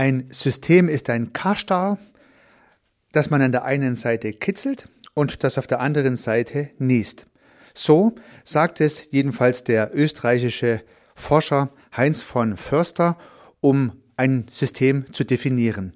Ein 0.00 0.28
System 0.30 0.88
ist 0.88 1.10
ein 1.10 1.34
Kastal, 1.34 1.98
das 3.12 3.28
man 3.28 3.42
an 3.42 3.52
der 3.52 3.66
einen 3.66 3.96
Seite 3.96 4.32
kitzelt 4.32 4.88
und 5.12 5.44
das 5.44 5.58
auf 5.58 5.66
der 5.66 5.80
anderen 5.80 6.16
Seite 6.16 6.70
niest. 6.78 7.26
So 7.74 8.14
sagt 8.42 8.80
es 8.80 9.10
jedenfalls 9.10 9.62
der 9.62 9.90
österreichische 9.94 10.80
Forscher 11.14 11.68
Heinz 11.94 12.22
von 12.22 12.56
Förster, 12.56 13.18
um 13.60 13.92
ein 14.16 14.46
System 14.48 15.04
zu 15.12 15.24
definieren. 15.24 15.92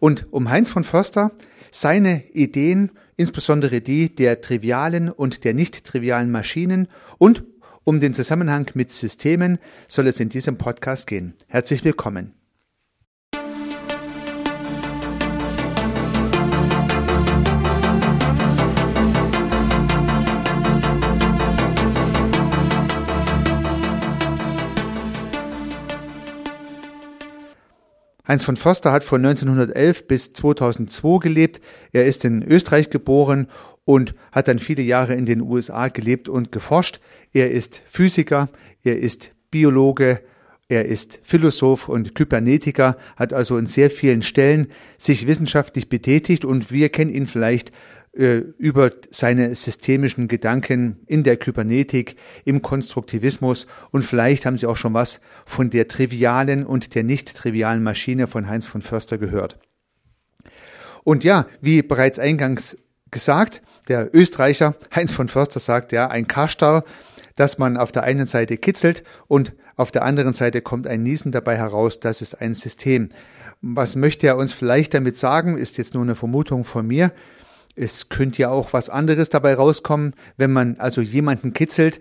Und 0.00 0.32
um 0.32 0.48
Heinz 0.48 0.70
von 0.70 0.82
Förster 0.82 1.30
seine 1.70 2.24
Ideen, 2.32 2.92
insbesondere 3.16 3.82
die 3.82 4.14
der 4.14 4.40
trivialen 4.40 5.10
und 5.10 5.44
der 5.44 5.52
nicht 5.52 5.84
trivialen 5.84 6.30
Maschinen 6.30 6.88
und 7.18 7.44
um 7.84 8.00
den 8.00 8.14
Zusammenhang 8.14 8.70
mit 8.72 8.90
Systemen 8.90 9.58
soll 9.88 10.06
es 10.06 10.20
in 10.20 10.30
diesem 10.30 10.56
Podcast 10.56 11.06
gehen. 11.06 11.34
Herzlich 11.48 11.84
willkommen. 11.84 12.32
Heinz 28.32 28.44
von 28.44 28.56
Förster 28.56 28.92
hat 28.92 29.04
von 29.04 29.22
1911 29.22 30.08
bis 30.08 30.32
2002 30.32 31.18
gelebt. 31.18 31.60
Er 31.92 32.06
ist 32.06 32.24
in 32.24 32.42
Österreich 32.42 32.88
geboren 32.88 33.46
und 33.84 34.14
hat 34.32 34.48
dann 34.48 34.58
viele 34.58 34.82
Jahre 34.82 35.12
in 35.12 35.26
den 35.26 35.42
USA 35.42 35.88
gelebt 35.88 36.30
und 36.30 36.50
geforscht. 36.50 37.00
Er 37.34 37.50
ist 37.50 37.82
Physiker, 37.84 38.48
er 38.84 38.98
ist 38.98 39.32
Biologe, 39.50 40.22
er 40.68 40.86
ist 40.86 41.20
Philosoph 41.22 41.90
und 41.90 42.14
Kybernetiker, 42.14 42.96
hat 43.16 43.34
also 43.34 43.58
in 43.58 43.66
sehr 43.66 43.90
vielen 43.90 44.22
Stellen 44.22 44.68
sich 44.96 45.26
wissenschaftlich 45.26 45.90
betätigt 45.90 46.46
und 46.46 46.72
wir 46.72 46.88
kennen 46.88 47.10
ihn 47.10 47.26
vielleicht 47.26 47.70
äh, 48.14 48.42
über 48.58 48.90
seine 49.10 49.54
systemischen 49.54 50.28
Gedanken 50.28 51.00
in 51.06 51.22
der 51.22 51.36
Kybernetik, 51.36 52.16
im 52.44 52.60
Konstruktivismus 52.60 53.66
und 53.90 54.02
vielleicht 54.02 54.44
haben 54.44 54.58
Sie 54.58 54.66
auch 54.66 54.76
schon 54.76 54.94
was 54.94 55.20
von 55.46 55.70
der 55.70 55.88
trivialen 55.88 56.66
und 56.66 56.94
der 56.94 57.04
nicht 57.04 57.34
trivialen 57.34 57.82
Maschine 57.82 58.26
von 58.26 58.48
Heinz 58.48 58.66
von 58.66 58.82
Förster 58.82 59.18
gehört. 59.18 59.58
Und 61.04 61.24
ja, 61.24 61.46
wie 61.60 61.82
bereits 61.82 62.18
eingangs 62.18 62.76
gesagt, 63.10 63.62
der 63.88 64.14
Österreicher 64.14 64.74
Heinz 64.94 65.12
von 65.12 65.28
Förster 65.28 65.60
sagt 65.60 65.92
ja, 65.92 66.08
ein 66.08 66.28
Kastal, 66.28 66.84
das 67.36 67.58
man 67.58 67.76
auf 67.76 67.92
der 67.92 68.04
einen 68.04 68.26
Seite 68.26 68.56
kitzelt 68.56 69.04
und 69.26 69.54
auf 69.76 69.90
der 69.90 70.04
anderen 70.04 70.34
Seite 70.34 70.60
kommt 70.60 70.86
ein 70.86 71.02
Niesen 71.02 71.32
dabei 71.32 71.56
heraus, 71.56 71.98
das 71.98 72.20
ist 72.20 72.40
ein 72.40 72.54
System. 72.54 73.08
Was 73.62 73.96
möchte 73.96 74.26
er 74.26 74.36
uns 74.36 74.52
vielleicht 74.52 74.92
damit 74.92 75.16
sagen, 75.16 75.56
ist 75.56 75.78
jetzt 75.78 75.94
nur 75.94 76.02
eine 76.02 76.14
Vermutung 76.14 76.64
von 76.64 76.86
mir. 76.86 77.12
Es 77.74 78.08
könnte 78.08 78.42
ja 78.42 78.50
auch 78.50 78.72
was 78.72 78.90
anderes 78.90 79.28
dabei 79.28 79.54
rauskommen, 79.54 80.14
wenn 80.36 80.52
man 80.52 80.76
also 80.78 81.00
jemanden 81.00 81.52
kitzelt, 81.52 82.00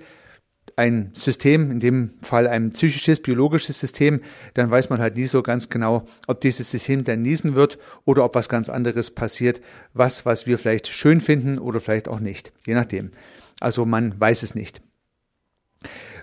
ein 0.76 1.12
System, 1.14 1.70
in 1.72 1.80
dem 1.80 2.14
Fall 2.22 2.48
ein 2.48 2.72
psychisches, 2.72 3.22
biologisches 3.22 3.80
System, 3.80 4.22
dann 4.54 4.72
weiß 4.72 4.90
man 4.90 5.00
halt 5.00 5.16
nie 5.16 5.28
so 5.28 5.42
ganz 5.44 5.70
genau, 5.70 6.06
ob 6.28 6.42
dieses 6.42 6.72
System 6.72 7.04
dann 7.04 7.22
niesen 7.22 7.56
wird 7.56 7.78
oder 8.06 8.24
ob 8.24 8.36
was 8.36 8.50
ganz 8.50 8.70
anderes 8.70 9.12
passiert, 9.12 9.62
was, 9.94 10.26
was 10.26 10.48
wir 10.48 10.58
vielleicht 10.58 10.88
schön 10.88 11.22
finden 11.22 11.60
oder 11.60 11.82
vielleicht 11.82 12.08
auch 12.08 12.20
nicht, 12.20 12.52
je 12.66 12.74
nachdem. 12.74 13.12
Also 13.60 13.86
man 13.86 14.20
weiß 14.20 14.44
es 14.44 14.56
nicht. 14.56 14.82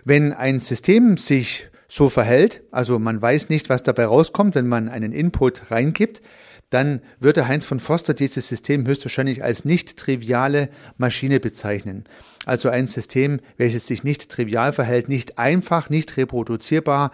Wenn 0.05 0.33
ein 0.33 0.59
System 0.59 1.17
sich 1.17 1.69
so 1.89 2.09
verhält, 2.09 2.63
also 2.71 2.99
man 2.99 3.21
weiß 3.21 3.49
nicht, 3.49 3.69
was 3.69 3.83
dabei 3.83 4.07
rauskommt, 4.07 4.55
wenn 4.55 4.69
man 4.69 4.89
einen 4.89 5.13
Input 5.13 5.71
reingibt, 5.71 6.23
dann 6.71 7.01
würde 7.19 7.49
Heinz 7.49 7.65
von 7.65 7.81
Foster 7.81 8.15
dieses 8.15 8.49
System 8.49 8.87
höchstwahrscheinlich 8.87 9.43
als 9.43 9.65
nicht 9.65 9.97
triviale 9.97 10.69
Maschine 10.99 11.41
bezeichnen. 11.41 12.05
Also 12.45 12.69
ein 12.69 12.87
System, 12.87 13.41
welches 13.57 13.87
sich 13.87 14.05
nicht 14.05 14.29
trivial 14.29 14.73
verhält, 14.73 15.09
nicht 15.09 15.39
einfach, 15.39 15.89
nicht 15.89 16.17
reproduzierbar 16.17 17.11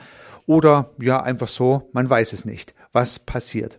oder 0.47 0.91
ja 0.99 1.23
einfach 1.23 1.49
so, 1.49 1.89
man 1.93 2.11
weiß 2.11 2.33
es 2.33 2.45
nicht, 2.45 2.75
was 2.93 3.19
passiert. 3.21 3.79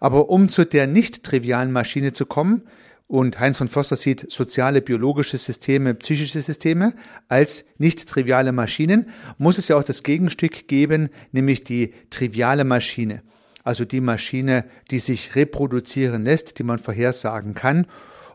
Aber 0.00 0.30
um 0.30 0.48
zu 0.48 0.64
der 0.64 0.86
nicht 0.86 1.24
trivialen 1.24 1.72
Maschine 1.72 2.12
zu 2.12 2.26
kommen, 2.26 2.62
und 3.06 3.40
Heinz 3.40 3.58
von 3.58 3.66
Foster 3.66 3.96
sieht 3.96 4.30
soziale, 4.30 4.80
biologische 4.80 5.36
Systeme, 5.36 5.94
psychische 5.94 6.40
Systeme 6.40 6.94
als 7.26 7.64
nicht 7.76 8.08
triviale 8.08 8.52
Maschinen, 8.52 9.08
muss 9.36 9.58
es 9.58 9.66
ja 9.66 9.74
auch 9.74 9.82
das 9.82 10.04
Gegenstück 10.04 10.68
geben, 10.68 11.08
nämlich 11.32 11.64
die 11.64 11.92
triviale 12.10 12.62
Maschine 12.62 13.24
also 13.64 13.84
die 13.84 14.00
Maschine, 14.00 14.64
die 14.90 14.98
sich 14.98 15.34
reproduzieren 15.36 16.24
lässt, 16.24 16.58
die 16.58 16.62
man 16.62 16.78
vorhersagen 16.78 17.54
kann. 17.54 17.86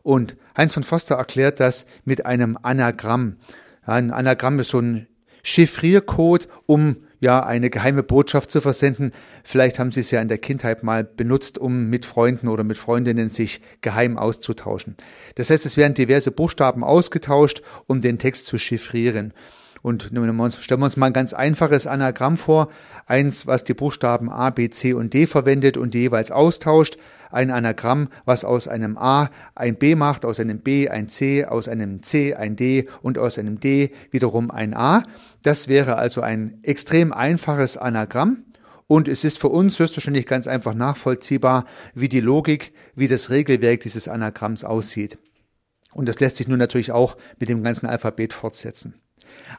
Und 0.03 0.35
Heinz 0.55 0.73
von 0.73 0.83
Foster 0.83 1.15
erklärt 1.15 1.59
das 1.59 1.85
mit 2.03 2.25
einem 2.25 2.57
Anagramm. 2.61 3.37
Ein 3.83 4.11
Anagramm 4.11 4.59
ist 4.59 4.69
so 4.69 4.79
ein 4.79 5.07
Chiffriercode, 5.43 6.47
um 6.65 6.97
ja 7.19 7.43
eine 7.43 7.69
geheime 7.69 8.03
Botschaft 8.03 8.51
zu 8.51 8.61
versenden. 8.61 9.11
Vielleicht 9.43 9.79
haben 9.79 9.91
Sie 9.91 10.01
es 10.01 10.11
ja 10.11 10.21
in 10.21 10.27
der 10.27 10.37
Kindheit 10.37 10.83
mal 10.83 11.03
benutzt, 11.03 11.57
um 11.57 11.89
mit 11.89 12.05
Freunden 12.05 12.47
oder 12.47 12.63
mit 12.63 12.77
Freundinnen 12.77 13.29
sich 13.29 13.61
geheim 13.81 14.17
auszutauschen. 14.17 14.95
Das 15.35 15.49
heißt, 15.49 15.65
es 15.65 15.77
werden 15.77 15.93
diverse 15.93 16.31
Buchstaben 16.31 16.83
ausgetauscht, 16.83 17.61
um 17.87 18.01
den 18.01 18.19
Text 18.19 18.45
zu 18.45 18.57
chiffrieren. 18.57 19.33
Und 19.85 20.01
stellen 20.01 20.79
wir 20.79 20.85
uns 20.85 20.97
mal 20.97 21.05
ein 21.05 21.13
ganz 21.13 21.35
einfaches 21.35 21.85
Anagramm 21.85 22.37
vor. 22.37 22.69
Eins, 23.05 23.45
was 23.45 23.65
die 23.65 23.75
Buchstaben 23.75 24.31
A, 24.31 24.49
B, 24.49 24.71
C 24.71 24.93
und 24.95 25.13
D 25.13 25.27
verwendet 25.27 25.77
und 25.77 25.93
die 25.93 25.99
jeweils 25.99 26.31
austauscht. 26.31 26.97
Ein 27.29 27.51
Anagramm, 27.51 28.07
was 28.25 28.45
aus 28.45 28.67
einem 28.67 28.97
A 28.97 29.29
ein 29.53 29.75
B 29.75 29.93
macht, 29.93 30.25
aus 30.25 30.39
einem 30.39 30.61
B 30.61 30.89
ein 30.89 31.07
C, 31.07 31.45
aus 31.45 31.67
einem 31.67 32.01
C 32.01 32.33
ein 32.33 32.55
D 32.55 32.87
und 33.03 33.19
aus 33.19 33.37
einem 33.37 33.59
D 33.59 33.91
wiederum 34.09 34.49
ein 34.49 34.73
A. 34.73 35.03
Das 35.43 35.67
wäre 35.67 35.99
also 35.99 36.21
ein 36.21 36.57
extrem 36.63 37.13
einfaches 37.13 37.77
Anagramm. 37.77 38.43
Und 38.87 39.07
es 39.07 39.23
ist 39.23 39.37
für 39.37 39.49
uns 39.49 39.77
höchstwahrscheinlich 39.77 40.25
ganz 40.25 40.47
einfach 40.47 40.73
nachvollziehbar, 40.73 41.65
wie 41.93 42.09
die 42.09 42.21
Logik, 42.21 42.73
wie 42.95 43.07
das 43.07 43.29
Regelwerk 43.29 43.81
dieses 43.81 44.07
Anagramms 44.07 44.63
aussieht. 44.63 45.19
Und 45.93 46.09
das 46.09 46.19
lässt 46.19 46.37
sich 46.37 46.47
nun 46.47 46.57
natürlich 46.57 46.91
auch 46.91 47.17
mit 47.39 47.49
dem 47.49 47.61
ganzen 47.61 47.85
Alphabet 47.85 48.33
fortsetzen. 48.33 48.95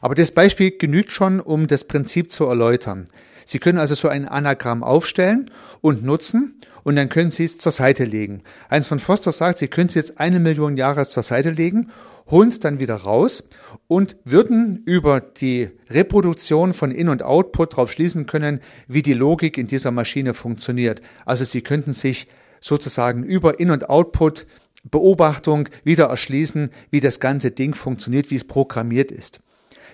Aber 0.01 0.15
das 0.15 0.31
Beispiel 0.31 0.77
genügt 0.77 1.11
schon, 1.11 1.39
um 1.39 1.67
das 1.67 1.85
Prinzip 1.85 2.31
zu 2.31 2.45
erläutern. 2.45 3.07
Sie 3.45 3.59
können 3.59 3.79
also 3.79 3.95
so 3.95 4.09
ein 4.09 4.27
Anagramm 4.27 4.83
aufstellen 4.83 5.49
und 5.81 6.03
nutzen 6.03 6.59
und 6.83 6.95
dann 6.95 7.09
können 7.09 7.31
Sie 7.31 7.45
es 7.45 7.57
zur 7.57 7.71
Seite 7.71 8.03
legen. 8.03 8.43
Eins 8.69 8.87
von 8.87 8.99
Foster 8.99 9.31
sagt, 9.31 9.57
Sie 9.57 9.67
können 9.67 9.89
es 9.89 9.95
jetzt 9.95 10.19
eine 10.19 10.39
Million 10.39 10.77
Jahre 10.77 11.05
zur 11.05 11.23
Seite 11.23 11.51
legen, 11.51 11.91
holen 12.29 12.49
es 12.49 12.59
dann 12.59 12.79
wieder 12.79 12.95
raus 12.95 13.47
und 13.87 14.17
würden 14.25 14.83
über 14.85 15.21
die 15.21 15.69
Reproduktion 15.89 16.73
von 16.73 16.91
In- 16.91 17.09
und 17.09 17.23
Output 17.23 17.73
darauf 17.73 17.91
schließen 17.91 18.25
können, 18.25 18.59
wie 18.87 19.01
die 19.01 19.13
Logik 19.13 19.57
in 19.57 19.67
dieser 19.67 19.91
Maschine 19.91 20.33
funktioniert. 20.33 21.01
Also 21.25 21.45
Sie 21.45 21.61
könnten 21.61 21.93
sich 21.93 22.27
sozusagen 22.59 23.23
über 23.23 23.59
In- 23.59 23.71
und 23.71 23.89
Output 23.89 24.45
Beobachtung 24.83 25.69
wieder 25.83 26.05
erschließen, 26.05 26.71
wie 26.91 26.99
das 26.99 27.19
ganze 27.19 27.51
Ding 27.51 27.73
funktioniert, 27.73 28.29
wie 28.31 28.35
es 28.35 28.47
programmiert 28.47 29.11
ist. 29.11 29.39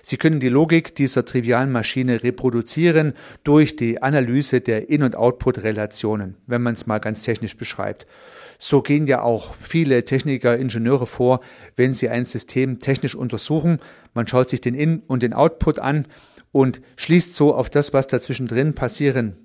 Sie 0.06 0.18
können 0.18 0.38
die 0.38 0.50
Logik 0.50 0.94
dieser 0.94 1.24
trivialen 1.24 1.72
Maschine 1.72 2.22
reproduzieren 2.22 3.14
durch 3.42 3.74
die 3.74 4.02
Analyse 4.02 4.60
der 4.60 4.90
In- 4.90 5.02
und 5.02 5.16
Output-Relationen, 5.16 6.36
wenn 6.46 6.60
man 6.60 6.74
es 6.74 6.86
mal 6.86 6.98
ganz 6.98 7.22
technisch 7.22 7.56
beschreibt. 7.56 8.06
So 8.58 8.82
gehen 8.82 9.06
ja 9.06 9.22
auch 9.22 9.54
viele 9.58 10.04
Techniker, 10.04 10.58
Ingenieure 10.58 11.06
vor, 11.06 11.40
wenn 11.74 11.94
sie 11.94 12.10
ein 12.10 12.26
System 12.26 12.80
technisch 12.80 13.14
untersuchen. 13.14 13.78
Man 14.12 14.28
schaut 14.28 14.50
sich 14.50 14.60
den 14.60 14.74
In- 14.74 15.02
und 15.06 15.22
den 15.22 15.32
Output 15.32 15.78
an 15.78 16.06
und 16.52 16.82
schließt 16.96 17.34
so 17.34 17.54
auf 17.54 17.70
das, 17.70 17.94
was 17.94 18.06
dazwischen 18.06 18.46
drin 18.46 18.74
passieren 18.74 19.43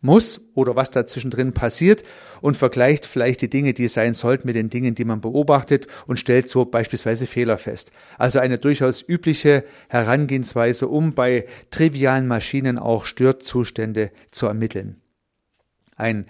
muss 0.00 0.48
oder 0.54 0.76
was 0.76 0.90
da 0.90 1.06
zwischendrin 1.06 1.52
passiert 1.52 2.02
und 2.40 2.56
vergleicht 2.56 3.06
vielleicht 3.06 3.42
die 3.42 3.50
Dinge, 3.50 3.74
die 3.74 3.88
sein 3.88 4.14
sollten, 4.14 4.46
mit 4.46 4.56
den 4.56 4.70
Dingen, 4.70 4.94
die 4.94 5.04
man 5.04 5.20
beobachtet 5.20 5.86
und 6.06 6.18
stellt 6.18 6.48
so 6.48 6.64
beispielsweise 6.64 7.26
Fehler 7.26 7.58
fest. 7.58 7.92
Also 8.18 8.38
eine 8.38 8.58
durchaus 8.58 9.02
übliche 9.06 9.64
Herangehensweise, 9.88 10.88
um 10.88 11.14
bei 11.14 11.46
trivialen 11.70 12.26
Maschinen 12.26 12.78
auch 12.78 13.04
Störzustände 13.04 14.10
zu 14.30 14.46
ermitteln. 14.46 15.00
Ein 15.96 16.26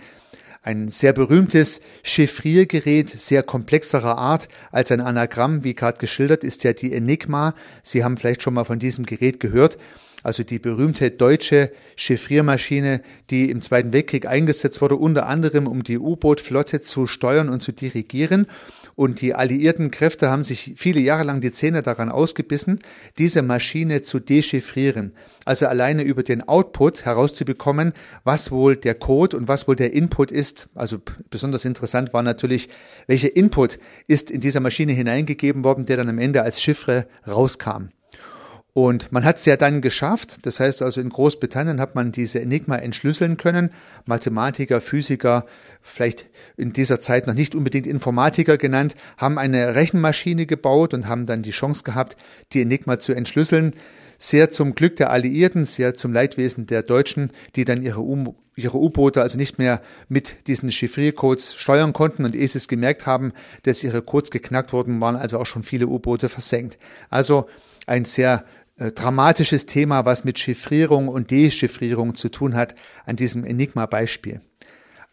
ein 0.63 0.89
sehr 0.89 1.13
berühmtes 1.13 1.81
Chiffriergerät 2.03 3.09
sehr 3.09 3.43
komplexerer 3.43 4.19
Art 4.19 4.49
als 4.71 4.91
ein 4.93 5.01
Anagramm, 5.01 5.65
wie 5.65 5.75
gerade 5.75 5.99
geschildert, 5.99 6.45
ist 6.45 6.65
ja 6.65 6.73
die 6.73 6.93
Enigma. 6.93 7.55
Sie 7.83 8.05
haben 8.05 8.17
vielleicht 8.17 8.43
schon 8.43 8.55
mal 8.55 8.65
von 8.65 8.79
diesem 8.79 9.07
Gerät 9.07 9.41
gehört 9.41 9.79
also 10.23 10.43
die 10.43 10.59
berühmte 10.59 11.11
deutsche 11.11 11.73
Chiffriermaschine, 11.97 13.03
die 13.31 13.51
im 13.51 13.63
Zweiten 13.63 13.93
Weltkrieg 13.93 14.27
eingesetzt 14.27 14.83
wurde, 14.83 14.97
unter 14.97 15.27
anderem 15.27 15.67
um 15.67 15.83
die 15.83 15.99
U-Boot-Flotte 15.99 16.81
zu 16.81 17.07
steuern 17.07 17.49
und 17.49 17.61
zu 17.61 17.73
dirigieren. 17.73 18.47
Und 19.01 19.23
die 19.23 19.35
alliierten 19.35 19.91
Kräfte 19.91 20.29
haben 20.29 20.45
sich 20.45 20.75
viele 20.77 21.01
Jahre 21.01 21.25
lang 21.25 21.41
die 21.41 21.53
Zähne 21.53 21.81
daran 21.81 22.11
ausgebissen, 22.11 22.81
diese 23.17 23.41
Maschine 23.41 24.03
zu 24.03 24.21
dechiffrieren. 24.21 25.15
Also 25.47 25.69
alleine 25.69 26.03
über 26.03 26.23
den 26.23 26.47
Output 26.47 27.07
herauszubekommen, 27.07 27.95
was 28.25 28.51
wohl 28.51 28.77
der 28.77 28.95
Code 28.95 29.39
und 29.39 29.49
was 29.49 29.67
wohl 29.67 29.75
der 29.75 29.95
Input 29.95 30.31
ist. 30.31 30.69
Also 30.75 30.99
besonders 31.31 31.65
interessant 31.65 32.13
war 32.13 32.23
natürlich, 32.23 32.69
welcher 33.07 33.35
Input 33.35 33.79
ist 34.07 34.31
in 34.31 34.43
dieser 34.43 34.61
Maschine 34.61 34.93
hineingegeben 34.93 35.65
worden, 35.65 35.87
der 35.87 35.97
dann 35.97 36.11
am 36.11 36.19
Ende 36.19 36.43
als 36.43 36.61
Chiffre 36.61 37.07
rauskam. 37.27 37.89
Und 38.73 39.11
man 39.11 39.25
hat 39.25 39.37
es 39.37 39.47
ja 39.47 39.57
dann 39.57 39.81
geschafft. 39.81 40.39
Das 40.43 40.61
heißt 40.61 40.83
also, 40.83 41.01
in 41.01 41.09
Großbritannien 41.09 41.81
hat 41.81 41.95
man 41.95 42.13
diese 42.13 42.41
Enigma 42.41 42.77
entschlüsseln 42.77 43.37
können. 43.37 43.71
Mathematiker, 44.07 44.81
Physiker, 44.81 45.45
vielleicht 45.83 46.27
in 46.57 46.73
dieser 46.73 47.01
Zeit 47.01 47.27
noch 47.27 47.35
nicht 47.35 47.55
unbedingt 47.55 47.87
Informatiker 47.87 48.59
genannt, 48.59 48.95
haben 49.17 49.39
eine 49.39 49.75
Rechenmaschine 49.75 50.47
gebaut 50.47 50.95
und 50.95 51.09
haben 51.09 51.27
dann 51.27 51.43
die 51.43 51.51
Chance 51.51 51.83
gehabt, 51.83 52.17
die 52.53 52.63
Enigma 52.63 53.01
zu 53.01 53.13
entschlüsseln. 53.13 53.75
Sehr 54.19 54.51
zum 54.51 54.75
Glück 54.75 54.97
der 54.97 55.11
Alliierten, 55.11 55.65
sehr 55.65 55.95
zum 55.95 56.13
Leidwesen 56.13 56.67
der 56.67 56.83
Deutschen, 56.83 57.33
die 57.57 57.65
dann 57.65 57.83
ihre 57.83 58.03
U-Boote 58.03 59.23
also 59.23 59.39
nicht 59.39 59.59
mehr 59.59 59.81
mit 60.09 60.47
diesen 60.47 60.71
Chiffriercodes 60.71 61.55
steuern 61.55 61.95
konnten 61.95 62.27
und 62.27 62.37
ehe 62.37 62.47
sie 62.47 62.59
es 62.59 62.69
gemerkt 62.69 63.07
haben, 63.07 63.33
dass 63.63 63.83
ihre 63.83 64.03
Codes 64.03 64.31
geknackt 64.31 64.75
wurden, 64.75 65.01
waren 65.01 65.17
also 65.17 65.39
auch 65.39 65.47
schon 65.47 65.63
viele 65.63 65.87
U-Boote 65.87 66.29
versenkt. 66.29 66.79
Also 67.09 67.49
ein 67.87 68.05
sehr 68.05 68.45
äh, 68.81 68.93
dramatisches 68.93 69.67
Thema, 69.67 70.07
was 70.07 70.25
mit 70.25 70.39
Chiffrierung 70.39 71.09
und 71.09 71.31
Dechiffrierung 71.31 72.15
zu 72.15 72.31
tun 72.31 72.55
hat, 72.55 72.75
an 73.05 73.15
diesem 73.17 73.45
Enigma-Beispiel. 73.45 74.41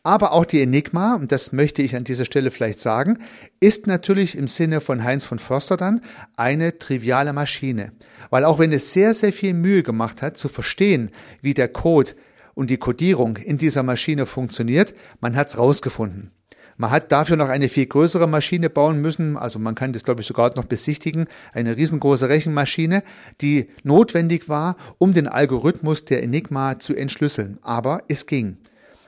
Aber 0.04 0.32
auch 0.32 0.46
die 0.46 0.62
Enigma, 0.62 1.16
und 1.16 1.34
das 1.34 1.52
möchte 1.52 1.82
ich 1.82 1.98
an 1.98 2.06
dieser 2.06 2.24
Stelle 2.24 2.50
vielleicht 2.50 2.80
sagen, 2.80 3.18
ist 3.60 3.86
natürlich 3.86 4.38
im 4.38 4.48
Sinne 4.48 4.80
von 4.80 5.04
Heinz 5.04 5.26
von 5.26 5.38
Förster 5.38 5.76
dann 5.76 6.00
eine 6.38 6.80
triviale 6.80 7.34
Maschine. 7.34 7.92
Weil 8.30 8.46
auch 8.46 8.58
wenn 8.58 8.72
es 8.72 8.94
sehr, 8.94 9.14
sehr 9.14 9.34
viel 9.34 9.54
Mühe 9.54 9.84
gemacht 9.84 10.22
hat, 10.22 10.38
zu 10.38 10.48
verstehen, 10.48 11.12
wie 11.42 11.54
der 11.54 11.68
Code 11.68 12.12
und 12.54 12.70
die 12.70 12.78
Codierung 12.78 13.36
in 13.36 13.58
dieser 13.58 13.84
Maschine 13.84 14.26
funktioniert, 14.26 14.96
man 15.20 15.36
hat 15.36 15.50
es 15.50 15.58
rausgefunden. 15.58 16.32
Man 16.78 16.92
hat 16.92 17.12
dafür 17.12 17.36
noch 17.38 17.50
eine 17.50 17.70
viel 17.70 17.88
größere 17.88 18.28
Maschine 18.28 18.70
bauen 18.70 19.02
müssen, 19.02 19.36
also 19.36 19.58
man 19.58 19.74
kann 19.74 19.94
das 19.94 20.04
glaube 20.04 20.22
ich 20.22 20.28
sogar 20.28 20.52
noch 20.56 20.66
besichtigen, 20.66 21.26
eine 21.52 21.76
riesengroße 21.76 22.30
Rechenmaschine, 22.30 23.04
die 23.42 23.70
notwendig 23.84 24.48
war, 24.48 24.78
um 25.00 25.14
den 25.14 25.28
Algorithmus 25.28 26.06
der 26.06 26.22
Enigma 26.22 26.78
zu 26.78 26.96
entschlüsseln. 26.96 27.58
Aber 27.64 28.04
es 28.08 28.28
ging. 28.28 28.58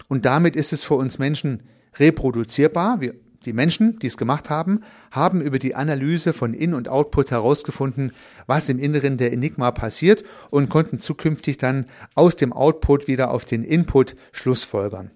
Und 0.08 0.26
damit 0.26 0.56
ist 0.56 0.74
es 0.74 0.84
für 0.84 0.96
uns 0.96 1.20
Menschen 1.20 1.62
reproduzierbar. 2.00 3.02
Wir, 3.02 3.14
die 3.46 3.54
Menschen, 3.54 4.00
die 4.00 4.08
es 4.08 4.18
gemacht 4.18 4.50
haben, 4.50 4.82
haben 5.12 5.40
über 5.40 5.60
die 5.60 5.76
Analyse 5.76 6.34
von 6.34 6.56
In- 6.56 6.74
und 6.74 6.90
Output 6.90 7.30
herausgefunden, 7.30 8.12
was 8.48 8.68
im 8.70 8.80
Inneren 8.80 9.18
der 9.18 9.32
Enigma 9.32 9.70
passiert 9.70 10.24
und 10.50 10.70
konnten 10.70 10.98
zukünftig 10.98 11.58
dann 11.58 11.86
aus 12.16 12.36
dem 12.36 12.52
Output 12.52 13.08
wieder 13.08 13.30
auf 13.30 13.46
den 13.46 13.64
Input 13.64 14.16
schlussfolgern. 14.32 15.12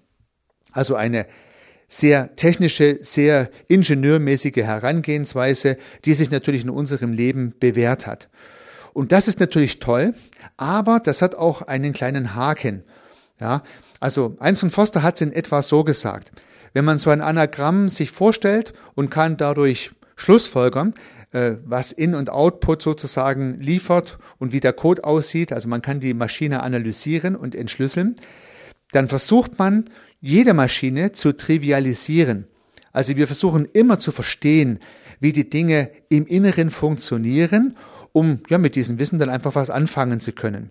Also 0.72 0.94
eine 0.94 1.26
sehr 1.94 2.34
technische, 2.34 2.98
sehr 3.00 3.50
ingenieurmäßige 3.68 4.56
Herangehensweise, 4.56 5.78
die 6.04 6.14
sich 6.14 6.28
natürlich 6.28 6.64
in 6.64 6.70
unserem 6.70 7.12
Leben 7.12 7.54
bewährt 7.60 8.08
hat. 8.08 8.28
Und 8.92 9.12
das 9.12 9.28
ist 9.28 9.38
natürlich 9.38 9.78
toll, 9.78 10.14
aber 10.56 10.98
das 10.98 11.22
hat 11.22 11.36
auch 11.36 11.62
einen 11.62 11.92
kleinen 11.92 12.34
Haken. 12.34 12.82
Ja, 13.40 13.62
also 14.00 14.36
eins 14.40 14.58
von 14.58 14.70
Foster 14.70 15.04
hat 15.04 15.14
es 15.14 15.20
in 15.20 15.32
etwa 15.32 15.62
so 15.62 15.84
gesagt. 15.84 16.32
Wenn 16.72 16.84
man 16.84 16.98
so 16.98 17.10
ein 17.10 17.20
Anagramm 17.20 17.88
sich 17.88 18.10
vorstellt 18.10 18.72
und 18.96 19.10
kann 19.10 19.36
dadurch 19.36 19.92
Schlussfolgern, 20.16 20.94
äh, 21.30 21.52
was 21.64 21.92
In- 21.92 22.16
und 22.16 22.28
Output 22.28 22.82
sozusagen 22.82 23.60
liefert 23.60 24.18
und 24.38 24.52
wie 24.52 24.60
der 24.60 24.72
Code 24.72 25.04
aussieht, 25.04 25.52
also 25.52 25.68
man 25.68 25.80
kann 25.80 26.00
die 26.00 26.14
Maschine 26.14 26.64
analysieren 26.64 27.36
und 27.36 27.54
entschlüsseln, 27.54 28.16
dann 28.90 29.06
versucht 29.06 29.58
man 29.58 29.84
jede 30.24 30.54
Maschine 30.54 31.12
zu 31.12 31.36
trivialisieren. 31.36 32.46
Also 32.92 33.14
wir 33.14 33.26
versuchen 33.26 33.68
immer 33.74 33.98
zu 33.98 34.10
verstehen, 34.10 34.78
wie 35.20 35.34
die 35.34 35.50
Dinge 35.50 35.90
im 36.08 36.26
Inneren 36.26 36.70
funktionieren, 36.70 37.76
um 38.12 38.40
ja 38.48 38.56
mit 38.56 38.74
diesem 38.74 38.98
Wissen 38.98 39.18
dann 39.18 39.28
einfach 39.28 39.54
was 39.54 39.68
anfangen 39.68 40.20
zu 40.20 40.32
können. 40.32 40.70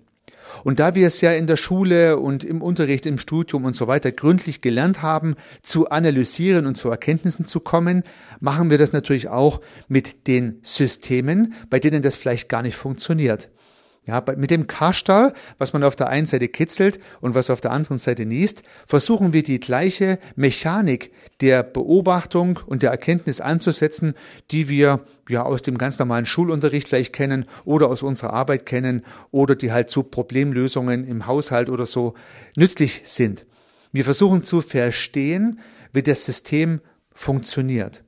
Und 0.63 0.79
da 0.79 0.95
wir 0.95 1.05
es 1.05 1.21
ja 1.21 1.33
in 1.33 1.45
der 1.45 1.57
Schule 1.57 2.17
und 2.17 2.43
im 2.43 2.63
Unterricht, 2.63 3.05
im 3.05 3.19
Studium 3.19 3.65
und 3.65 3.75
so 3.75 3.87
weiter 3.87 4.11
gründlich 4.11 4.61
gelernt 4.61 5.03
haben, 5.03 5.35
zu 5.61 5.87
analysieren 5.89 6.65
und 6.65 6.75
zu 6.75 6.89
Erkenntnissen 6.89 7.45
zu 7.45 7.59
kommen, 7.59 8.01
machen 8.39 8.71
wir 8.71 8.79
das 8.79 8.91
natürlich 8.91 9.27
auch 9.27 9.61
mit 9.87 10.25
den 10.27 10.59
Systemen, 10.63 11.53
bei 11.69 11.79
denen 11.79 12.01
das 12.01 12.15
vielleicht 12.15 12.49
gar 12.49 12.63
nicht 12.63 12.75
funktioniert. 12.75 13.49
Ja, 14.05 14.21
mit 14.35 14.51
dem 14.51 14.67
Kastal, 14.67 15.31
was 15.57 15.71
man 15.71 15.81
auf 15.81 15.95
der 15.95 16.09
einen 16.09 16.25
Seite 16.25 16.49
kitzelt 16.49 16.99
und 17.21 17.35
was 17.35 17.49
auf 17.49 17.61
der 17.61 17.71
anderen 17.71 17.99
Seite 17.99 18.25
niest, 18.25 18.63
versuchen 18.85 19.31
wir 19.31 19.43
die 19.43 19.61
gleiche 19.61 20.19
Mechanik 20.35 21.13
der 21.39 21.63
Beobachtung 21.63 22.59
und 22.65 22.83
der 22.83 22.91
Erkenntnis 22.91 23.39
anzusetzen, 23.39 24.13
die 24.51 24.67
wir 24.67 24.99
ja 25.29 25.43
aus 25.43 25.61
dem 25.61 25.77
ganz 25.77 25.99
normalen 25.99 26.25
Schulunterricht 26.25 26.89
vielleicht 26.89 27.13
kennen 27.13 27.45
oder 27.63 27.87
aus 27.87 28.03
unserer 28.03 28.33
Arbeit 28.33 28.65
kennen 28.65 29.05
oder 29.31 29.55
die 29.55 29.71
halt 29.71 29.89
zu 29.89 30.03
Problemlösungen 30.03 31.07
im 31.07 31.25
Haushalt 31.25 31.69
oder 31.69 31.85
so 31.85 32.13
nützlich 32.57 33.03
sind. 33.05 33.45
Wir 33.93 34.03
versuchen 34.03 34.43
zu 34.43 34.61
verstehen, 34.61 35.61
wie 35.93 36.03
das 36.03 36.25
System 36.25 36.81
funktioniert. 37.13 38.03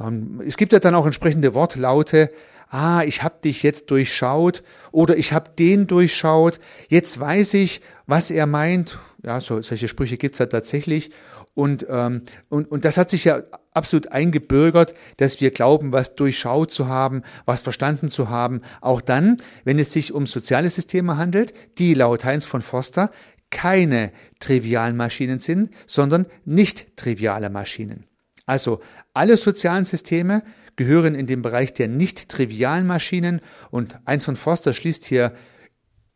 Ähm, 0.00 0.40
es 0.46 0.56
gibt 0.56 0.72
ja 0.72 0.78
dann 0.78 0.94
auch 0.94 1.04
entsprechende 1.04 1.52
Wortlaute, 1.52 2.30
ah, 2.68 3.02
ich 3.04 3.22
habe 3.22 3.36
dich 3.42 3.62
jetzt 3.62 3.90
durchschaut 3.90 4.62
oder 4.92 5.16
ich 5.16 5.32
habe 5.32 5.50
den 5.58 5.86
durchschaut, 5.86 6.60
jetzt 6.88 7.18
weiß 7.18 7.54
ich, 7.54 7.80
was 8.06 8.30
er 8.30 8.46
meint. 8.46 8.98
Ja, 9.22 9.40
so, 9.40 9.62
solche 9.62 9.88
Sprüche 9.88 10.16
gibt's 10.16 10.38
ja 10.38 10.46
tatsächlich. 10.46 11.10
Und, 11.54 11.86
ähm, 11.88 12.22
und, 12.48 12.70
und 12.70 12.84
das 12.84 12.98
hat 12.98 13.10
sich 13.10 13.24
ja 13.24 13.42
absolut 13.72 14.08
eingebürgert, 14.08 14.94
dass 15.18 15.40
wir 15.40 15.50
glauben, 15.50 15.92
was 15.92 16.16
durchschaut 16.16 16.72
zu 16.72 16.88
haben, 16.88 17.22
was 17.44 17.62
verstanden 17.62 18.10
zu 18.10 18.28
haben, 18.28 18.60
auch 18.80 19.00
dann, 19.00 19.36
wenn 19.64 19.78
es 19.78 19.92
sich 19.92 20.12
um 20.12 20.26
soziale 20.26 20.68
Systeme 20.68 21.16
handelt, 21.16 21.54
die 21.78 21.94
laut 21.94 22.24
Heinz 22.24 22.44
von 22.44 22.60
Forster 22.60 23.10
keine 23.50 24.10
trivialen 24.40 24.96
Maschinen 24.96 25.38
sind, 25.38 25.70
sondern 25.86 26.26
nicht 26.44 26.96
triviale 26.96 27.50
Maschinen. 27.50 28.04
Also 28.46 28.80
alle 29.14 29.36
sozialen 29.36 29.84
Systeme 29.84 30.42
gehören 30.76 31.14
in 31.14 31.26
den 31.26 31.42
Bereich 31.42 31.74
der 31.74 31.88
nicht 31.88 32.28
trivialen 32.28 32.86
Maschinen 32.86 33.40
und 33.70 33.98
eins 34.04 34.24
von 34.24 34.36
Forster 34.36 34.74
schließt 34.74 35.04
hier 35.06 35.32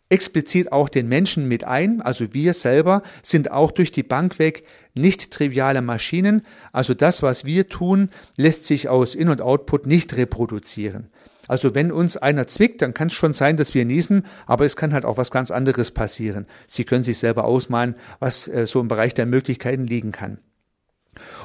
explizit 0.09 0.73
auch 0.73 0.89
den 0.89 1.09
Menschen 1.09 1.49
mit 1.49 1.65
ein, 1.65 2.01
also 2.01 2.33
wir 2.33 2.55
selber 2.55 3.03
sind 3.23 3.51
auch 3.51 3.71
durch 3.71 3.93
die 3.93 4.03
Bank 4.03 4.39
weg 4.39 4.65
nicht 4.95 5.31
triviale 5.31 5.83
Maschinen, 5.83 6.43
also 6.73 6.95
das, 6.95 7.23
was 7.23 7.45
wir 7.45 7.69
tun, 7.69 8.11
lässt 8.37 8.65
sich 8.65 8.89
aus 8.89 9.15
In- 9.15 9.29
und 9.29 9.43
Output 9.43 9.87
nicht 9.87 10.17
reproduzieren. 10.17 11.11
Also 11.47 11.75
wenn 11.75 11.91
uns 11.93 12.17
einer 12.17 12.47
zwickt, 12.47 12.83
dann 12.83 12.95
kann 12.95 13.09
es 13.09 13.15
schon 13.15 13.33
sein, 13.33 13.57
dass 13.57 13.75
wir 13.75 13.85
niesen, 13.85 14.27
aber 14.47 14.67
es 14.67 14.77
kann 14.77 14.93
halt 14.93 15.05
auch 15.05 15.17
was 15.17 15.31
ganz 15.31 15.51
anderes 15.51 15.91
passieren. 15.91 16.47
Sie 16.67 16.85
können 16.85 17.05
sich 17.05 17.19
selber 17.19 17.45
ausmalen, 17.45 17.95
was 18.19 18.49
äh, 18.49 18.67
so 18.67 18.81
im 18.81 18.89
Bereich 18.89 19.15
der 19.15 19.27
Möglichkeiten 19.27 19.87
liegen 19.87 20.13
kann. 20.13 20.39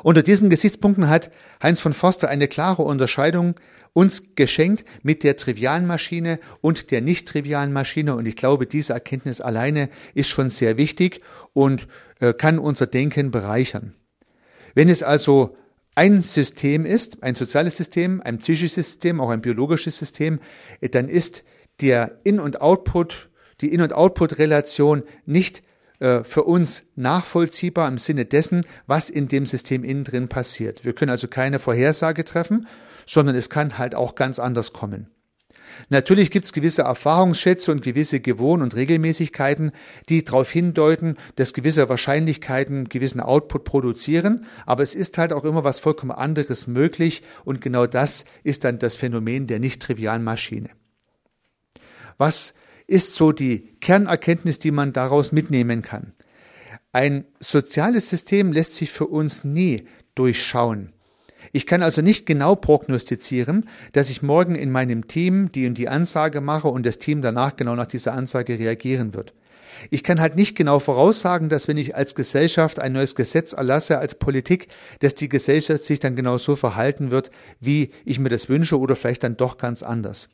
Unter 0.03 0.23
diesen 0.23 0.49
Gesichtspunkten 0.49 1.09
hat 1.09 1.31
Heinz 1.61 1.79
von 1.79 1.93
Forster 1.93 2.29
eine 2.29 2.47
klare 2.47 2.83
Unterscheidung 2.83 3.55
uns 3.93 4.35
geschenkt 4.35 4.85
mit 5.03 5.23
der 5.23 5.37
trivialen 5.37 5.85
Maschine 5.85 6.39
und 6.61 6.91
der 6.91 7.01
nicht 7.01 7.27
trivialen 7.27 7.71
Maschine. 7.71 8.15
Und 8.15 8.27
ich 8.27 8.35
glaube, 8.35 8.65
diese 8.65 8.93
Erkenntnis 8.93 9.39
alleine 9.39 9.89
ist 10.15 10.29
schon 10.29 10.49
sehr 10.49 10.77
wichtig 10.77 11.21
und 11.53 11.87
äh, 12.19 12.33
kann 12.33 12.59
unser 12.59 12.87
Denken 12.87 13.31
bereichern. 13.31 13.93
Wenn 14.73 14.89
es 14.89 15.03
also 15.03 15.55
ein 15.95 16.21
System 16.21 16.85
ist, 16.85 17.21
ein 17.21 17.35
soziales 17.35 17.77
System, 17.77 18.21
ein 18.23 18.39
psychisches 18.39 18.73
System, 18.73 19.21
auch 19.21 19.29
ein 19.29 19.41
biologisches 19.41 19.97
System, 19.97 20.39
äh, 20.81 20.89
dann 20.89 21.07
ist 21.07 21.43
der 21.81 22.19
In- 22.23 22.39
und 22.39 22.61
Output, 22.61 23.29
die 23.61 23.71
In- 23.71 23.81
und 23.81 23.93
Output-Relation 23.93 25.03
nicht 25.25 25.61
äh, 26.03 26.25
für 26.25 26.43
uns 26.43 26.83
nachvollziehbar 26.97 27.87
im 27.87 27.97
Sinne 27.97 28.25
dessen, 28.25 28.65
was 28.87 29.09
in 29.09 29.29
dem 29.29 29.45
System 29.45 29.85
innen 29.85 30.03
drin 30.03 30.27
passiert. 30.27 30.83
Wir 30.83 30.93
können 30.93 31.11
also 31.11 31.29
keine 31.29 31.59
Vorhersage 31.59 32.25
treffen, 32.25 32.67
sondern 33.05 33.37
es 33.37 33.49
kann 33.49 33.77
halt 33.77 33.95
auch 33.95 34.15
ganz 34.15 34.37
anders 34.37 34.73
kommen. 34.73 35.07
Natürlich 35.87 36.29
gibt 36.29 36.45
es 36.45 36.51
gewisse 36.51 36.81
Erfahrungsschätze 36.81 37.71
und 37.71 37.83
gewisse 37.83 38.19
Gewohn- 38.19 38.61
und 38.61 38.75
Regelmäßigkeiten, 38.75 39.71
die 40.09 40.25
darauf 40.25 40.51
hindeuten, 40.51 41.15
dass 41.37 41.53
gewisse 41.53 41.87
Wahrscheinlichkeiten 41.87 42.89
gewissen 42.89 43.21
Output 43.21 43.63
produzieren, 43.63 44.45
aber 44.65 44.83
es 44.83 44.95
ist 44.95 45.17
halt 45.17 45.31
auch 45.31 45.45
immer 45.45 45.63
was 45.63 45.79
vollkommen 45.79 46.11
anderes 46.11 46.67
möglich 46.67 47.23
und 47.45 47.61
genau 47.61 47.87
das 47.87 48.25
ist 48.43 48.65
dann 48.65 48.77
das 48.77 48.97
Phänomen 48.97 49.47
der 49.47 49.59
nicht 49.59 49.81
trivialen 49.81 50.23
Maschine. 50.23 50.69
Was 52.17 52.53
ist 52.87 53.15
so 53.15 53.31
die 53.31 53.75
Kernerkenntnis, 53.79 54.59
die 54.59 54.71
man 54.71 54.93
daraus 54.93 55.31
mitnehmen 55.31 55.81
kann. 55.81 56.13
Ein 56.91 57.25
soziales 57.39 58.09
System 58.09 58.51
lässt 58.51 58.75
sich 58.75 58.91
für 58.91 59.07
uns 59.07 59.43
nie 59.43 59.87
durchschauen. 60.15 60.93
Ich 61.51 61.65
kann 61.65 61.83
also 61.83 62.01
nicht 62.01 62.25
genau 62.25 62.55
prognostizieren, 62.55 63.67
dass 63.91 64.09
ich 64.09 64.21
morgen 64.21 64.55
in 64.55 64.71
meinem 64.71 65.07
Team 65.07 65.51
die 65.51 65.67
und 65.67 65.77
die 65.77 65.89
Ansage 65.89 66.41
mache 66.41 66.67
und 66.67 66.85
das 66.85 66.99
Team 66.99 67.21
danach 67.21 67.55
genau 67.55 67.75
nach 67.75 67.87
dieser 67.87 68.13
Ansage 68.13 68.57
reagieren 68.59 69.13
wird. 69.13 69.33
Ich 69.89 70.03
kann 70.03 70.21
halt 70.21 70.35
nicht 70.35 70.55
genau 70.55 70.79
voraussagen, 70.79 71.49
dass 71.49 71.67
wenn 71.67 71.77
ich 71.77 71.95
als 71.95 72.15
Gesellschaft 72.15 72.79
ein 72.79 72.93
neues 72.93 73.15
Gesetz 73.15 73.53
erlasse, 73.53 73.97
als 73.99 74.15
Politik, 74.15 74.67
dass 74.99 75.15
die 75.15 75.29
Gesellschaft 75.29 75.83
sich 75.83 75.99
dann 75.99 76.15
genau 76.15 76.37
so 76.37 76.55
verhalten 76.55 77.11
wird, 77.11 77.31
wie 77.59 77.91
ich 78.05 78.19
mir 78.19 78.29
das 78.29 78.49
wünsche 78.49 78.79
oder 78.79 78.95
vielleicht 78.95 79.23
dann 79.23 79.35
doch 79.37 79.57
ganz 79.57 79.83
anders. 79.83 80.29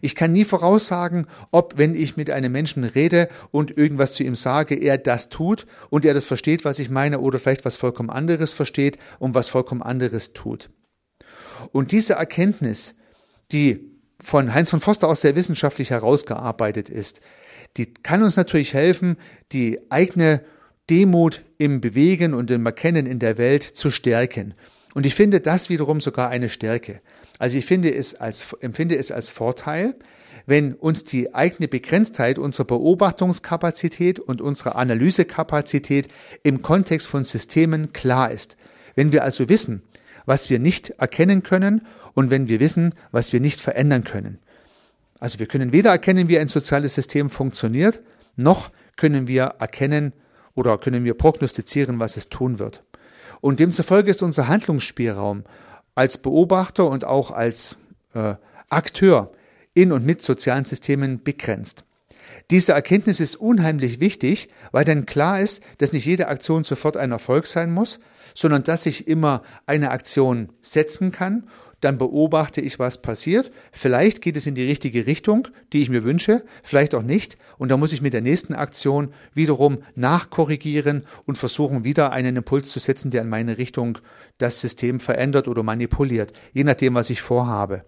Ich 0.00 0.14
kann 0.14 0.32
nie 0.32 0.44
voraussagen, 0.44 1.26
ob, 1.50 1.76
wenn 1.76 1.94
ich 1.94 2.16
mit 2.16 2.30
einem 2.30 2.52
Menschen 2.52 2.84
rede 2.84 3.28
und 3.50 3.76
irgendwas 3.76 4.14
zu 4.14 4.24
ihm 4.24 4.36
sage, 4.36 4.74
er 4.74 4.98
das 4.98 5.28
tut 5.28 5.66
und 5.90 6.04
er 6.04 6.14
das 6.14 6.26
versteht, 6.26 6.64
was 6.64 6.78
ich 6.78 6.90
meine, 6.90 7.20
oder 7.20 7.38
vielleicht 7.38 7.64
was 7.64 7.76
vollkommen 7.76 8.10
anderes 8.10 8.52
versteht 8.52 8.98
und 9.18 9.34
was 9.34 9.48
vollkommen 9.48 9.82
anderes 9.82 10.32
tut. 10.32 10.70
Und 11.72 11.92
diese 11.92 12.14
Erkenntnis, 12.14 12.94
die 13.52 13.90
von 14.20 14.54
Heinz 14.54 14.70
von 14.70 14.80
Foster 14.80 15.08
auch 15.08 15.16
sehr 15.16 15.36
wissenschaftlich 15.36 15.90
herausgearbeitet 15.90 16.88
ist, 16.88 17.20
die 17.76 17.92
kann 17.92 18.22
uns 18.22 18.36
natürlich 18.36 18.74
helfen, 18.74 19.16
die 19.52 19.80
eigene 19.90 20.42
Demut 20.90 21.42
im 21.58 21.80
Bewegen 21.80 22.34
und 22.34 22.50
im 22.50 22.66
Erkennen 22.66 23.06
in 23.06 23.18
der 23.18 23.38
Welt 23.38 23.62
zu 23.62 23.90
stärken. 23.90 24.54
Und 24.94 25.06
ich 25.06 25.14
finde 25.14 25.40
das 25.40 25.68
wiederum 25.68 26.00
sogar 26.00 26.28
eine 26.28 26.48
Stärke. 26.48 27.00
Also 27.38 27.58
ich 27.58 27.66
finde 27.66 27.92
es 27.92 28.14
als, 28.14 28.54
empfinde 28.60 28.96
es 28.96 29.10
als 29.10 29.30
Vorteil, 29.30 29.94
wenn 30.46 30.74
uns 30.74 31.04
die 31.04 31.34
eigene 31.34 31.68
Begrenztheit 31.68 32.38
unserer 32.38 32.66
Beobachtungskapazität 32.66 34.20
und 34.20 34.40
unserer 34.40 34.76
Analysekapazität 34.76 36.08
im 36.42 36.62
Kontext 36.62 37.08
von 37.08 37.24
Systemen 37.24 37.92
klar 37.92 38.30
ist. 38.30 38.56
Wenn 38.94 39.12
wir 39.12 39.24
also 39.24 39.48
wissen, 39.48 39.82
was 40.26 40.50
wir 40.50 40.58
nicht 40.58 40.90
erkennen 40.90 41.42
können 41.42 41.86
und 42.14 42.30
wenn 42.30 42.48
wir 42.48 42.60
wissen, 42.60 42.94
was 43.10 43.32
wir 43.32 43.40
nicht 43.40 43.60
verändern 43.60 44.04
können. 44.04 44.38
Also 45.18 45.38
wir 45.38 45.46
können 45.46 45.72
weder 45.72 45.90
erkennen, 45.90 46.28
wie 46.28 46.38
ein 46.38 46.48
soziales 46.48 46.94
System 46.94 47.30
funktioniert, 47.30 48.00
noch 48.36 48.70
können 48.96 49.26
wir 49.26 49.54
erkennen 49.58 50.12
oder 50.54 50.78
können 50.78 51.04
wir 51.04 51.14
prognostizieren, 51.14 51.98
was 51.98 52.16
es 52.16 52.28
tun 52.28 52.58
wird. 52.58 52.82
Und 53.40 53.60
demzufolge 53.60 54.10
ist 54.10 54.22
unser 54.22 54.48
Handlungsspielraum 54.48 55.44
als 55.94 56.18
Beobachter 56.18 56.88
und 56.88 57.04
auch 57.04 57.30
als 57.30 57.76
äh, 58.14 58.34
Akteur 58.68 59.32
in 59.74 59.92
und 59.92 60.04
mit 60.04 60.22
sozialen 60.22 60.64
Systemen 60.64 61.22
begrenzt. 61.22 61.84
Diese 62.50 62.72
Erkenntnis 62.72 63.20
ist 63.20 63.36
unheimlich 63.36 64.00
wichtig, 64.00 64.48
weil 64.70 64.84
dann 64.84 65.06
klar 65.06 65.40
ist, 65.40 65.62
dass 65.78 65.92
nicht 65.92 66.04
jede 66.04 66.28
Aktion 66.28 66.64
sofort 66.64 66.96
ein 66.96 67.10
Erfolg 67.10 67.46
sein 67.46 67.72
muss, 67.72 68.00
sondern 68.34 68.64
dass 68.64 68.86
ich 68.86 69.08
immer 69.08 69.42
eine 69.66 69.90
Aktion 69.90 70.50
setzen 70.60 71.12
kann 71.12 71.48
dann 71.80 71.98
beobachte 71.98 72.60
ich, 72.60 72.78
was 72.78 73.02
passiert. 73.02 73.50
Vielleicht 73.72 74.22
geht 74.22 74.36
es 74.36 74.46
in 74.46 74.54
die 74.54 74.64
richtige 74.64 75.06
Richtung, 75.06 75.48
die 75.72 75.82
ich 75.82 75.90
mir 75.90 76.04
wünsche, 76.04 76.44
vielleicht 76.62 76.94
auch 76.94 77.02
nicht. 77.02 77.36
Und 77.58 77.70
dann 77.70 77.80
muss 77.80 77.92
ich 77.92 78.02
mit 78.02 78.12
der 78.12 78.20
nächsten 78.20 78.54
Aktion 78.54 79.12
wiederum 79.32 79.78
nachkorrigieren 79.94 81.06
und 81.26 81.38
versuchen, 81.38 81.84
wieder 81.84 82.12
einen 82.12 82.36
Impuls 82.36 82.70
zu 82.70 82.78
setzen, 82.78 83.10
der 83.10 83.22
in 83.22 83.28
meine 83.28 83.58
Richtung 83.58 83.98
das 84.38 84.60
System 84.60 85.00
verändert 85.00 85.48
oder 85.48 85.62
manipuliert, 85.62 86.32
je 86.52 86.64
nachdem, 86.64 86.94
was 86.94 87.10
ich 87.10 87.22
vorhabe. 87.22 87.82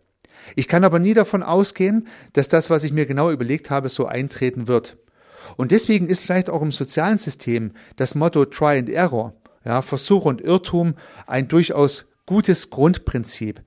Ich 0.55 0.69
kann 0.69 0.85
aber 0.85 0.99
nie 0.99 1.14
davon 1.14 1.43
ausgehen, 1.43 2.07
dass 2.33 2.49
das, 2.49 2.71
was 2.71 2.85
ich 2.85 2.93
mir 2.93 3.07
genau 3.07 3.31
überlegt 3.31 3.71
habe, 3.71 3.88
so 3.88 4.07
eintreten 4.07 4.69
wird. 4.69 4.97
Und 5.57 5.71
deswegen 5.73 6.09
ist 6.09 6.23
vielleicht 6.23 6.50
auch 6.50 6.62
im 6.62 6.73
sozialen 6.73 7.19
System 7.19 7.73
das 7.97 8.14
Motto 8.14 8.45
Try 8.45 8.78
and 8.78 8.88
Error, 8.88 9.35
ja, 9.64 9.83
Versuch 9.83 10.25
und 10.25 10.40
Irrtum 10.40 10.95
ein 11.26 11.49
durchaus 11.49 12.07
gutes 12.26 12.71
Grundprinzip. 12.71 13.62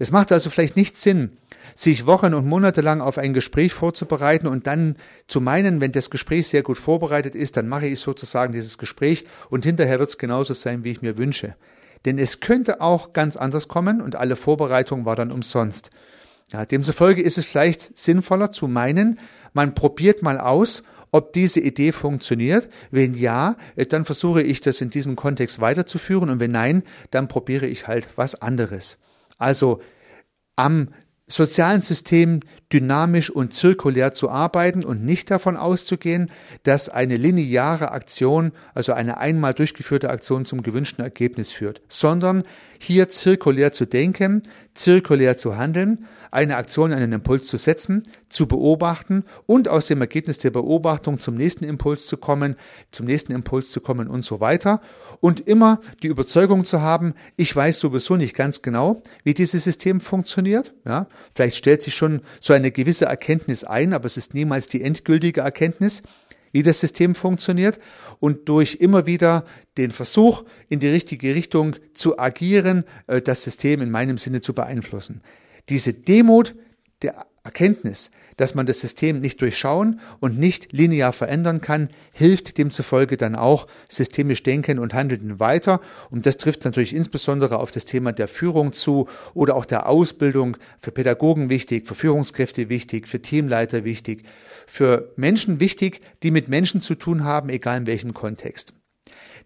Es 0.00 0.12
macht 0.12 0.32
also 0.32 0.48
vielleicht 0.48 0.76
nicht 0.76 0.96
Sinn, 0.96 1.32
sich 1.74 2.06
Wochen 2.06 2.32
und 2.32 2.46
Monate 2.46 2.80
lang 2.80 3.02
auf 3.02 3.18
ein 3.18 3.34
Gespräch 3.34 3.74
vorzubereiten 3.74 4.46
und 4.46 4.66
dann 4.66 4.96
zu 5.26 5.42
meinen, 5.42 5.82
wenn 5.82 5.92
das 5.92 6.08
Gespräch 6.08 6.48
sehr 6.48 6.62
gut 6.62 6.78
vorbereitet 6.78 7.34
ist, 7.34 7.58
dann 7.58 7.68
mache 7.68 7.86
ich 7.86 8.00
sozusagen 8.00 8.54
dieses 8.54 8.78
Gespräch 8.78 9.26
und 9.50 9.62
hinterher 9.62 9.98
wird 9.98 10.08
es 10.08 10.16
genauso 10.16 10.54
sein, 10.54 10.84
wie 10.84 10.92
ich 10.92 11.02
mir 11.02 11.18
wünsche. 11.18 11.54
Denn 12.06 12.18
es 12.18 12.40
könnte 12.40 12.80
auch 12.80 13.12
ganz 13.12 13.36
anders 13.36 13.68
kommen 13.68 14.00
und 14.00 14.16
alle 14.16 14.36
Vorbereitung 14.36 15.04
war 15.04 15.16
dann 15.16 15.30
umsonst. 15.30 15.90
Ja, 16.50 16.64
demzufolge 16.64 17.20
ist 17.20 17.36
es 17.36 17.44
vielleicht 17.44 17.98
sinnvoller 17.98 18.50
zu 18.52 18.68
meinen, 18.68 19.18
man 19.52 19.74
probiert 19.74 20.22
mal 20.22 20.40
aus, 20.40 20.82
ob 21.10 21.34
diese 21.34 21.60
Idee 21.60 21.92
funktioniert. 21.92 22.70
Wenn 22.90 23.12
ja, 23.12 23.56
dann 23.90 24.06
versuche 24.06 24.40
ich 24.40 24.62
das 24.62 24.80
in 24.80 24.88
diesem 24.88 25.14
Kontext 25.14 25.60
weiterzuführen 25.60 26.30
und 26.30 26.40
wenn 26.40 26.52
nein, 26.52 26.84
dann 27.10 27.28
probiere 27.28 27.66
ich 27.66 27.86
halt 27.86 28.08
was 28.16 28.40
anderes. 28.40 28.96
Also 29.40 29.80
am 30.54 30.88
sozialen 31.26 31.80
System 31.80 32.40
dynamisch 32.72 33.30
und 33.30 33.54
zirkulär 33.54 34.12
zu 34.12 34.30
arbeiten 34.30 34.84
und 34.84 35.04
nicht 35.04 35.30
davon 35.30 35.56
auszugehen, 35.56 36.30
dass 36.64 36.88
eine 36.88 37.16
lineare 37.16 37.92
Aktion, 37.92 38.52
also 38.74 38.92
eine 38.92 39.18
einmal 39.18 39.54
durchgeführte 39.54 40.10
Aktion 40.10 40.44
zum 40.44 40.62
gewünschten 40.62 41.04
Ergebnis 41.04 41.52
führt, 41.52 41.80
sondern 41.88 42.44
hier 42.80 43.08
zirkulär 43.08 43.72
zu 43.72 43.86
denken, 43.86 44.42
zirkulär 44.74 45.36
zu 45.36 45.56
handeln 45.56 46.06
eine 46.30 46.56
Aktion, 46.56 46.92
einen 46.92 47.12
Impuls 47.12 47.46
zu 47.46 47.56
setzen, 47.56 48.02
zu 48.28 48.46
beobachten 48.46 49.24
und 49.46 49.68
aus 49.68 49.88
dem 49.88 50.00
Ergebnis 50.00 50.38
der 50.38 50.50
Beobachtung 50.50 51.18
zum 51.18 51.34
nächsten 51.34 51.64
Impuls 51.64 52.06
zu 52.06 52.16
kommen, 52.16 52.56
zum 52.92 53.06
nächsten 53.06 53.32
Impuls 53.32 53.70
zu 53.70 53.80
kommen 53.80 54.08
und 54.08 54.24
so 54.24 54.40
weiter. 54.40 54.80
Und 55.20 55.40
immer 55.40 55.80
die 56.02 56.08
Überzeugung 56.08 56.64
zu 56.64 56.80
haben, 56.80 57.14
ich 57.36 57.54
weiß 57.54 57.78
sowieso 57.80 58.16
nicht 58.16 58.34
ganz 58.34 58.62
genau, 58.62 59.02
wie 59.24 59.34
dieses 59.34 59.64
System 59.64 60.00
funktioniert. 60.00 60.72
Ja, 60.86 61.08
vielleicht 61.34 61.56
stellt 61.56 61.82
sich 61.82 61.94
schon 61.94 62.20
so 62.40 62.52
eine 62.52 62.70
gewisse 62.70 63.06
Erkenntnis 63.06 63.64
ein, 63.64 63.92
aber 63.92 64.06
es 64.06 64.16
ist 64.16 64.34
niemals 64.34 64.68
die 64.68 64.82
endgültige 64.82 65.40
Erkenntnis 65.40 66.02
wie 66.52 66.62
das 66.62 66.80
System 66.80 67.14
funktioniert 67.14 67.78
und 68.18 68.48
durch 68.48 68.76
immer 68.76 69.06
wieder 69.06 69.44
den 69.76 69.90
Versuch, 69.90 70.44
in 70.68 70.80
die 70.80 70.88
richtige 70.88 71.34
Richtung 71.34 71.76
zu 71.94 72.18
agieren, 72.18 72.84
äh, 73.06 73.20
das 73.20 73.42
System 73.42 73.80
in 73.80 73.90
meinem 73.90 74.18
Sinne 74.18 74.40
zu 74.40 74.52
beeinflussen. 74.52 75.22
Diese 75.68 75.92
Demut 75.92 76.54
der 77.02 77.26
Erkenntnis, 77.44 78.10
dass 78.40 78.54
man 78.54 78.64
das 78.64 78.80
System 78.80 79.20
nicht 79.20 79.42
durchschauen 79.42 80.00
und 80.18 80.38
nicht 80.38 80.72
linear 80.72 81.12
verändern 81.12 81.60
kann, 81.60 81.90
hilft 82.10 82.56
demzufolge 82.56 83.18
dann 83.18 83.36
auch 83.36 83.66
systemisch 83.86 84.42
denken 84.42 84.78
und 84.78 84.94
handeln 84.94 85.38
weiter. 85.38 85.82
Und 86.08 86.24
das 86.24 86.38
trifft 86.38 86.64
natürlich 86.64 86.94
insbesondere 86.94 87.58
auf 87.58 87.70
das 87.70 87.84
Thema 87.84 88.12
der 88.12 88.28
Führung 88.28 88.72
zu 88.72 89.08
oder 89.34 89.56
auch 89.56 89.66
der 89.66 89.86
Ausbildung 89.86 90.56
für 90.78 90.90
Pädagogen 90.90 91.50
wichtig, 91.50 91.86
für 91.86 91.94
Führungskräfte 91.94 92.70
wichtig, 92.70 93.08
für 93.08 93.20
Teamleiter 93.20 93.84
wichtig, 93.84 94.24
für 94.66 95.12
Menschen 95.16 95.60
wichtig, 95.60 96.00
die 96.22 96.30
mit 96.30 96.48
Menschen 96.48 96.80
zu 96.80 96.94
tun 96.94 97.24
haben, 97.24 97.50
egal 97.50 97.76
in 97.76 97.86
welchem 97.86 98.14
Kontext. 98.14 98.72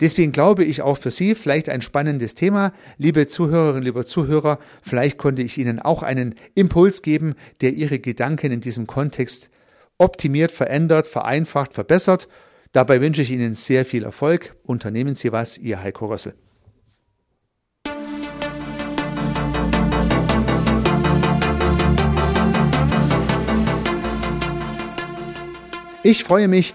Deswegen 0.00 0.32
glaube 0.32 0.64
ich 0.64 0.82
auch 0.82 0.98
für 0.98 1.10
Sie 1.10 1.34
vielleicht 1.34 1.68
ein 1.68 1.82
spannendes 1.82 2.34
Thema. 2.34 2.72
Liebe 2.98 3.26
Zuhörerinnen, 3.26 3.84
lieber 3.84 4.06
Zuhörer, 4.06 4.58
vielleicht 4.82 5.18
konnte 5.18 5.42
ich 5.42 5.58
Ihnen 5.58 5.80
auch 5.80 6.02
einen 6.02 6.34
Impuls 6.54 7.02
geben, 7.02 7.34
der 7.60 7.72
Ihre 7.72 7.98
Gedanken 7.98 8.52
in 8.52 8.60
diesem 8.60 8.86
Kontext 8.86 9.50
optimiert, 9.98 10.50
verändert, 10.50 11.06
vereinfacht, 11.06 11.74
verbessert. 11.74 12.28
Dabei 12.72 13.00
wünsche 13.00 13.22
ich 13.22 13.30
Ihnen 13.30 13.54
sehr 13.54 13.84
viel 13.84 14.04
Erfolg. 14.04 14.56
Unternehmen 14.64 15.14
Sie 15.14 15.30
was, 15.32 15.58
Ihr 15.58 15.82
Heiko 15.82 16.06
Rössel. 16.06 16.34
Ich 26.06 26.22
freue 26.22 26.48
mich, 26.48 26.74